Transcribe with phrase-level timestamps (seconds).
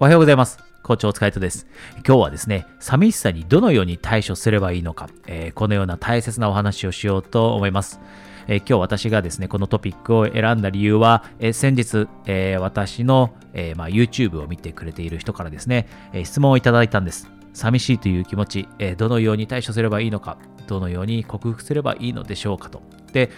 [0.00, 0.58] おはようございます。
[0.82, 1.68] 校長お疲れ様です。
[2.04, 8.00] 今日はですね、寂しさにどのように対処すればいいのか、えー、このような大切なお話をしようと思います。
[8.48, 17.30] えー、今日私がですね、このトピックを選んだ理由は、えー、先日、え私の、えまあ、YouTube を見てくれている人からですね、え質問をいただいたんです。
[17.52, 22.82] 寂しいという気持ち、えどのように対処すればいいのか、どのように克服すればいいのでしょうかと。
[23.12, 23.30] で、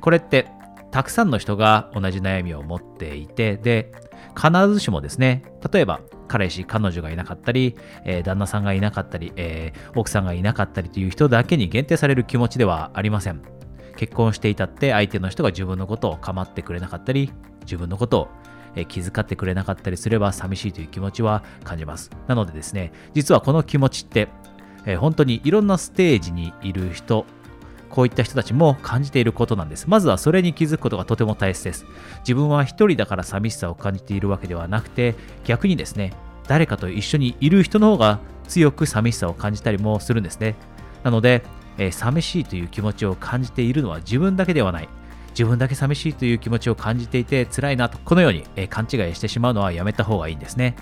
[0.00, 0.46] これって
[0.92, 3.90] たくさんの人が同じ悩みを持っていて、で、
[4.36, 13.42] 必ずしもですね、例えば彼氏、彼女がいなかったり、えー、旦那さんがいなかったり、えー、奥さんがいなかったりという人だけに限定される気持ちではありません。
[13.96, 18.28] 結婚していたって相手の人が自分のことを構ってくれなかったり、自分のことを
[18.88, 22.10] 気遣ってくれなかったりすれば寂しいという気持ちは感じます。
[22.26, 24.28] なのでですね、実はこの気持ちって、
[24.84, 27.24] えー、本当にいろんなステージにいる人
[27.94, 29.86] こういった人たちも感じていることなんです。
[29.86, 31.86] まずはそれに気づくことがとても大切です。
[32.22, 36.12] 自分は一人だから寂しさを感じているわけではなくて、逆にですね、
[36.48, 40.56] 誰かと一緒にいる人の方が強く寂しさを感じたりもするんですね。
[41.04, 41.44] なので、
[41.78, 44.88] えー、寂しいという気持ちを感じているのは自分だけではない。
[45.30, 50.74] 自分だけ寂しいという気持ちを感じていて辛いなと、このように、えー、勘違いしてしまうのはやめた方がいいんですね。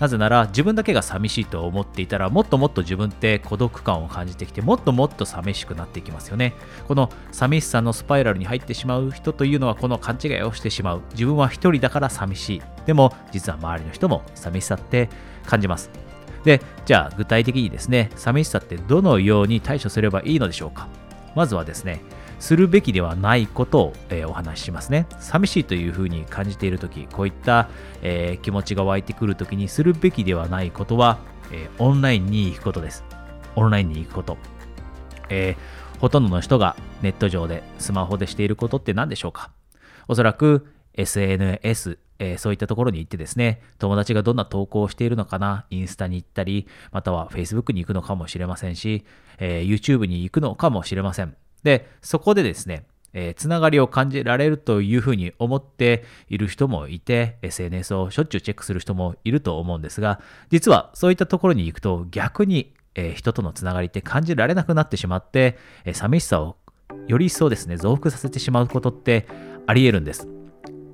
[0.00, 6.54] なぜなら自分だけが寂しいと思っていたらもっともっと自分って孤独感を感じてきてもっともっと寂しくなっていきますよね。
[6.88, 12.62] この寂しさのスパイラルに入ってしまう人というのはこの勘違いをしてしまう自分は一人だから寂しい。
[12.86, 15.10] でも実は周りの人も寂しさって
[15.46, 15.90] 感じます。
[16.44, 20.88] でじゃあ具体的にですね寂しさってどのように対処すればいいのでしょうか？
[21.36, 22.00] まずはですね
[22.40, 25.06] するべきではないことを、えー、お話ししますね。
[25.20, 27.68] 寂しいというふうに感じているとき、こういった、
[28.02, 31.18] えー、気持ちが湧いてくるときにするべきではないことは、
[31.52, 33.04] えー、オンラインに行くことです。
[33.54, 34.36] オンラインに行くこと。
[35.28, 35.56] え
[36.00, 39.50] ほとんどの人がネット上でスマホでしていることって何でしょうか
[40.08, 49.04] おそらく SNS、えー、そういったところに行ってですね、友達がどんな投稿をしているのかな、インスタに行ったり、または Facebook に行くのかもしれませんし、
[49.38, 51.36] えー、YouTube に行くのかもしれません。
[51.62, 66.56] で、そこでですね、えー、つながりを感じられるというふうに思っている人もいて、SNS をしょっちゅうチェックする人もいると思うんですが、実はそういったところに行くと逆に、えー、人とのつながりって感じられなくなってしまって、えー、寂しさを
[67.06, 69.26] より一層ですね、増幅させてしまうことって
[69.66, 70.28] あり得るんです。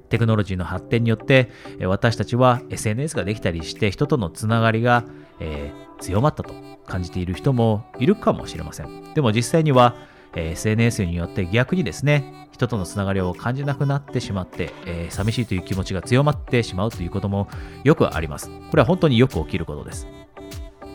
[0.09, 1.51] テクノロジーの発展によって、
[1.85, 5.05] 私たちは SNS ができたりして人とのつながりが、
[5.41, 6.55] えー、強まったと
[6.87, 9.15] 感じている人もいるかもしれません。
[9.15, 9.97] でも実際には
[10.37, 17.49] え SNS によって逆にですね、人とのつながりを感じなくなってしまって、えー、寂しいという気持ちが強まってしまうということも
[17.83, 18.49] よくあります。
[18.71, 20.07] これは本当によく起きることです。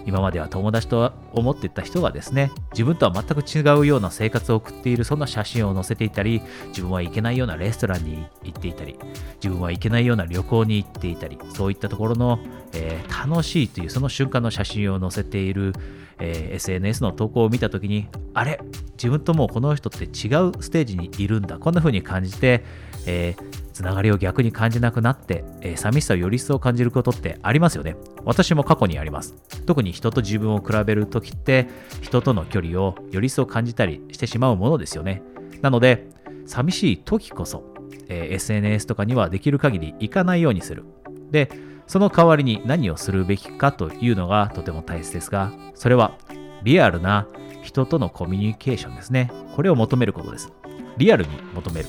[0.05, 8.97] 今までは友達と思っていた人がですね、自分とは全く違うような生活を送っている、そんな写真を載せていたり、自分は行けないようなレストランに行っていたり、
[9.35, 12.39] 自分は行けないような旅行に行っていたり、そういったところの、
[12.73, 15.73] えー、楽しいというその瞬間の写真を載せている、
[16.19, 18.59] えー、SNS の投稿を見たときに、あれ？
[19.01, 21.57] 自分ともうこの人って違うステージにいるんだ。
[21.57, 22.63] こんな風に感じて、
[23.07, 27.95] えー、つながりを逆に感じなくなって、えー、寂しさをより一層感じることってありますよね。
[28.25, 29.33] 私も過去にあります。
[29.65, 31.67] 特に人と自分を比べるときって、
[32.01, 35.23] 人との距離をより一層感じたりしてしまうものですよね。
[35.63, 36.07] なので、
[36.45, 37.73] 寂しい時こそ、
[38.07, 40.85] えー、SNS とかにはできる限り行かないようにする。
[41.31, 41.49] で、
[41.87, 46.17] その代わりに何をするべきかというのがとても大切ですが、それは
[46.63, 47.27] リアルな
[47.61, 49.31] 人とのコミュニケーションですね。
[49.55, 50.51] これを求めることです。
[50.97, 51.87] リアルに求める。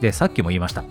[0.00, 0.84] で、さっきも言いました。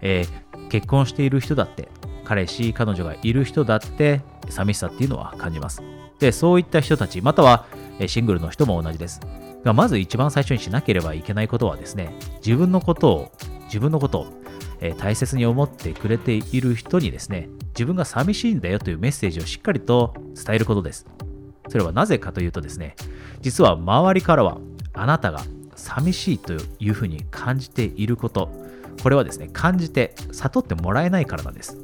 [0.00, 1.88] えー、結婚している人だって、
[2.24, 5.82] 彼氏、彼女がいる人だって、寂しさっていうのは感じます。
[6.18, 7.66] で、そういった人たち、または
[8.06, 9.20] シングルの人も同じです。
[9.64, 13.32] が、まず一番最初にしなければいけないことはですね、自分のことを、
[13.66, 14.32] 自分のことを
[14.80, 21.06] えー、大切に思ってくれている人にですね、自分が寂しいんだよというメッセージをしっかりと伝えることです。
[21.68, 22.94] それはなぜかというとですね、
[23.40, 24.58] 実は周りからは
[24.92, 25.42] あなたが
[25.74, 28.50] 寂しいというふうに感じていること、
[29.02, 31.78] これはですね、感じて悟ってもらえないからなんです。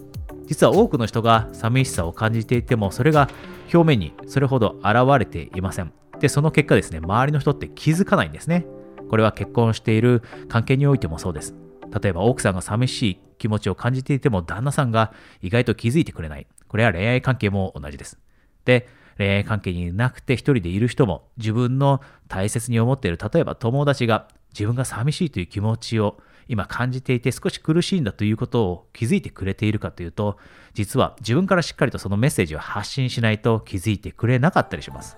[0.47, 3.29] 実は多くの人が寂しさを感じていても、それが
[3.73, 5.93] 表面にそれほど現れていません。
[6.21, 8.67] で、その結果ですね、周りの人って気づかないんですね。
[9.09, 11.55] これは結婚している関係においてもそうです。
[12.01, 15.13] 例えば奥さんが寂しい気持ちを感じていても旦那さんが
[15.43, 16.47] 意外と気づいてくれない。
[16.69, 18.19] これは恋愛関係も同じです。
[18.65, 26.19] で、恋愛関係になくて一人でいる人も自分の大切に思っている、例えば友達が自分が寂しいという気持ちを
[26.49, 30.39] 今感じていて少し苦しいんだということを気づいてくれているかというと、
[30.75, 35.17] 実は自分からしっかりとそのメッセージを発信しないと気づいてくれなかったりします。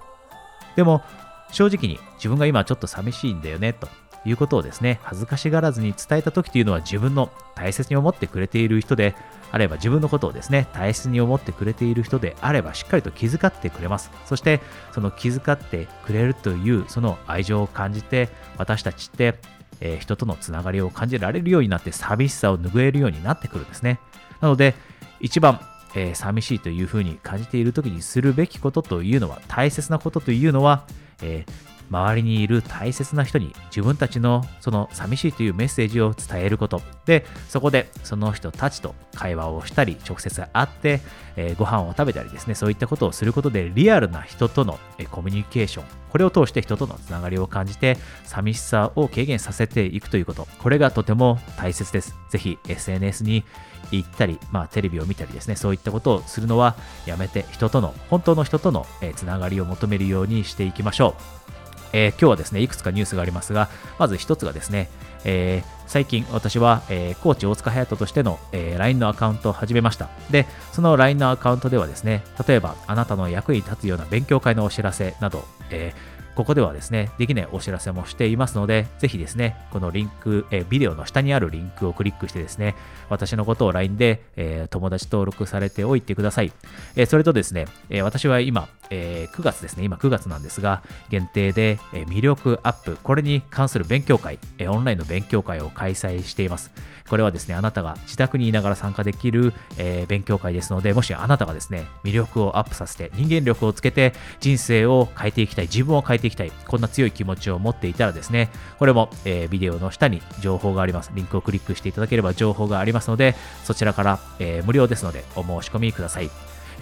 [0.76, 1.02] でも
[1.50, 3.88] 正直に自分が今ちょっと寂しいんだよねと
[4.25, 9.14] いうことをですね、恥ずかしがらずに伝えた時というのは自分の大切に思ってくれている人で、
[9.55, 14.11] あれば自分のことをですね、大切に思ってくれている人であればしっかりと気遣ってくれます。
[14.27, 14.61] そして
[14.91, 19.37] その気遣ってくれるというその愛情を感じて私たちって、
[19.81, 24.01] えー、人とのつながりを感じられるようになって寂しさを拭えるようになってくるんですね。
[24.41, 24.75] なので
[25.21, 25.61] 一番
[25.97, 30.89] えー、寂しいというふうに感じている時にするべきことというのは大切なことというのは、
[31.23, 36.83] えー、周りにいる大切な人に自分たちのその寂しいというメッセージを伝えること。
[37.07, 41.01] でそこでその人たちと会話をしたり直接会って、
[41.37, 44.79] えー、ご飯を食べたりですねそういったことをすることでリアルな人との、
[45.11, 50.47] コミュニケーションこれを通して人とのつながりを感じて寂しさを軽減させていくということ。
[50.59, 52.15] これがとても大切です。
[52.31, 53.45] ぜひ SNS に
[53.91, 56.77] 行ったり、まあ、テレビを見たりですねそういったことをするのは
[57.07, 58.87] やめて人との本当の人との、
[59.17, 61.45] つながりを求めるようにしていきましょう。
[61.94, 63.70] えー、今日はですね、いくつかニュースがありますが、
[64.00, 64.91] まず1つがですね、
[65.25, 70.11] えー、最近私は、えー、コーチ大塚隼人としての、えー、LINE のアカウントを始めました。
[70.29, 82.75] で、その LINE のアカウントではですね、例えばあなたの役に立つような勉強会のお知らせなど、えーここではですね、できないお知らせもしていますので、ぜひですね、このリンク、えビデオの下にあるリンクをクリックしてですね、
[83.09, 86.53] 私のことを LINE で、え友達登録されておいてください。
[86.97, 96.73] えそれとですね、え私は今、え9月ですね、今9月なんですが、限定で、え魅力アップ、これに関する勉強会、えオンラインの勉強会を開催しています。
[97.09, 111.12] これはですね、あなたが自宅にいながら参加できる、え、勉強会ですので、もしあなたがですね、魅力をアップさせて、人間力をつけて、人生を変えていきたい、自分を変えてていきたい、こんな強い気持ちを持っていたらですね、これも、えー、ビデオの下に情報があります。
[111.15, 113.35] リンクをクリックしていただければ情報がありますので、
[113.65, 116.31] そちらから、えー、無料ですので、お申し込みください。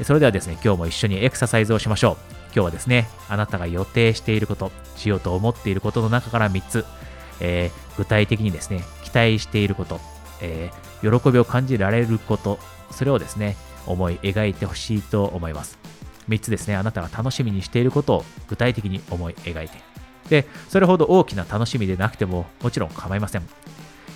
[0.04, 2.16] それではですね、今日も一緒にエクササイズをしましょう。
[2.46, 6.84] 今日はですね、あなたが予定していること、しようと思っていることの中から3つ、
[7.40, 10.00] えー、具体的にですね、期待していること、
[10.40, 10.70] え、
[11.02, 12.58] 喜びを感じられること、
[12.90, 13.56] それをですね、
[13.86, 15.78] 思い描いてほしいと思います。
[16.28, 19.78] 3つですね、あなたが楽しみにしていることを具体的に思い描いて。
[20.28, 23.42] で、それほど大きな楽しみでなくてももちろん構いません。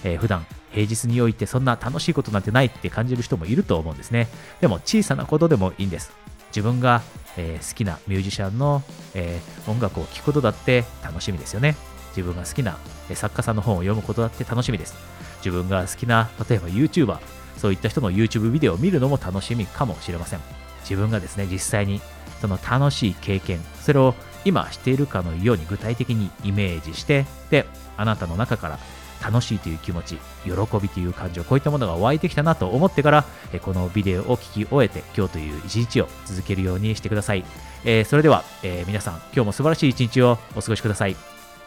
[0.05, 4.29] えー、普段平日においてそんな楽しいことなんてないって感じる人もいると思うんですね。
[4.61, 6.12] でも小さなことでもいいんです。
[6.49, 7.03] 自分が、
[7.37, 8.82] えー、好きなミュージシャンの、
[9.14, 11.76] えー、音楽を聴くことだって楽しみですよね。
[12.11, 12.79] 自分が好きな
[13.12, 14.94] 作家さんの本を読むことだって楽しみです。
[15.38, 17.19] 自分が好きな、例えば YouTuber、
[17.59, 20.65] そういった人の YouTube ビデオを見るのも楽しみかもしれません。
[20.88, 22.00] 自分がですね、実際に
[22.41, 27.67] その楽しい経験、それを今しているかのように具体的にイメージして、で、
[27.97, 28.79] あなたの中から
[29.25, 33.25] 楽しいという気持ち、喜びという感情、こういったものが湧いてきたなと思ってから、
[33.62, 37.44] このビデオを聞き終えて、今日という一日を続けるようにしてください。
[37.85, 41.17] えー、それでは、えー、皆さん、今日も素晴らしい一日をお過ごしください。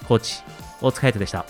[0.07, 0.41] コーチ、
[0.81, 1.45] 大塚隼人でした。